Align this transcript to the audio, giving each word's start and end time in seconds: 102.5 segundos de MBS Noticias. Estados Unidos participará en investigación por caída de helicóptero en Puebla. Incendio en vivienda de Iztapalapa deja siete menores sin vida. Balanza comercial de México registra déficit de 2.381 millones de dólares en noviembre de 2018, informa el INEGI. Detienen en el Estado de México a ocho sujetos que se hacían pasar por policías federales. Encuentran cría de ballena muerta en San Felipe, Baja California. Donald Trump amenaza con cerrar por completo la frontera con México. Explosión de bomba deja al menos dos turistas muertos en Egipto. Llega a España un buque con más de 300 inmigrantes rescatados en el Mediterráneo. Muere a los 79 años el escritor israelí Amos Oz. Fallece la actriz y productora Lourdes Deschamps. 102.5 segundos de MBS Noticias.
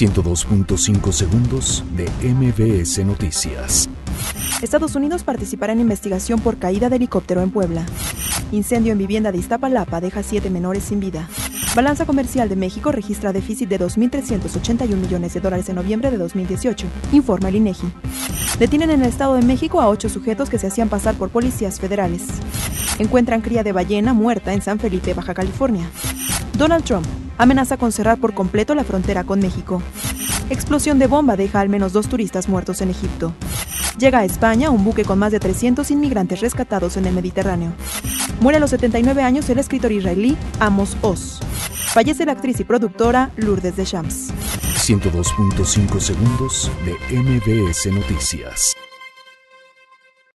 102.5 0.00 1.12
segundos 1.12 1.84
de 1.94 2.08
MBS 2.26 3.04
Noticias. 3.04 3.86
Estados 4.62 4.94
Unidos 4.94 5.24
participará 5.24 5.74
en 5.74 5.80
investigación 5.80 6.40
por 6.40 6.56
caída 6.56 6.88
de 6.88 6.96
helicóptero 6.96 7.42
en 7.42 7.50
Puebla. 7.50 7.84
Incendio 8.50 8.92
en 8.92 8.98
vivienda 8.98 9.30
de 9.30 9.36
Iztapalapa 9.36 10.00
deja 10.00 10.22
siete 10.22 10.48
menores 10.48 10.84
sin 10.84 11.00
vida. 11.00 11.28
Balanza 11.76 12.06
comercial 12.06 12.48
de 12.48 12.56
México 12.56 12.92
registra 12.92 13.34
déficit 13.34 13.68
de 13.68 13.78
2.381 13.78 14.88
millones 14.96 15.34
de 15.34 15.40
dólares 15.40 15.68
en 15.68 15.76
noviembre 15.76 16.10
de 16.10 16.16
2018, 16.16 16.86
informa 17.12 17.50
el 17.50 17.56
INEGI. 17.56 17.92
Detienen 18.58 18.88
en 18.88 19.02
el 19.02 19.08
Estado 19.08 19.34
de 19.34 19.42
México 19.42 19.82
a 19.82 19.88
ocho 19.90 20.08
sujetos 20.08 20.48
que 20.48 20.58
se 20.58 20.68
hacían 20.68 20.88
pasar 20.88 21.14
por 21.16 21.28
policías 21.28 21.78
federales. 21.78 22.22
Encuentran 22.98 23.42
cría 23.42 23.62
de 23.62 23.72
ballena 23.72 24.14
muerta 24.14 24.54
en 24.54 24.62
San 24.62 24.78
Felipe, 24.78 25.12
Baja 25.12 25.34
California. 25.34 25.90
Donald 26.56 26.84
Trump 26.84 27.06
amenaza 27.42 27.76
con 27.76 27.90
cerrar 27.90 28.18
por 28.18 28.34
completo 28.34 28.74
la 28.74 28.84
frontera 28.84 29.24
con 29.24 29.40
México. 29.40 29.82
Explosión 30.50 30.98
de 30.98 31.06
bomba 31.06 31.36
deja 31.36 31.60
al 31.60 31.68
menos 31.68 31.92
dos 31.92 32.08
turistas 32.08 32.48
muertos 32.48 32.80
en 32.82 32.90
Egipto. 32.90 33.32
Llega 33.98 34.18
a 34.18 34.24
España 34.24 34.70
un 34.70 34.84
buque 34.84 35.04
con 35.04 35.18
más 35.18 35.32
de 35.32 35.40
300 35.40 35.90
inmigrantes 35.90 36.40
rescatados 36.40 36.96
en 36.96 37.06
el 37.06 37.14
Mediterráneo. 37.14 37.72
Muere 38.40 38.58
a 38.58 38.60
los 38.60 38.70
79 38.70 39.22
años 39.22 39.48
el 39.48 39.58
escritor 39.58 39.90
israelí 39.92 40.36
Amos 40.58 40.96
Oz. 41.00 41.40
Fallece 41.92 42.26
la 42.26 42.32
actriz 42.32 42.60
y 42.60 42.64
productora 42.64 43.30
Lourdes 43.36 43.76
Deschamps. 43.76 44.32
102.5 44.76 45.98
segundos 45.98 46.70
de 46.84 47.16
MBS 47.16 47.86
Noticias. 47.92 48.79